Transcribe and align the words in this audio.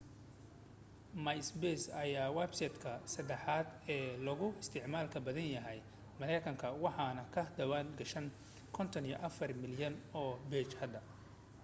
myspace 1.25 1.85
ayaa 2.03 2.29
websiteka 2.37 2.93
sadaxaad 3.15 3.67
ee 3.95 4.07
loogu 4.27 4.47
isticmaalka 4.61 5.17
badan 5.27 5.47
yahay 5.55 5.79
mareykanka 6.21 6.67
waxaan 6.85 7.19
ka 7.35 7.43
diwaan 7.57 7.87
gashan 7.99 8.27
54 8.79 9.59
milyan 9.63 9.95
oo 10.23 10.31
page 10.49 10.73
hadda 10.81 11.01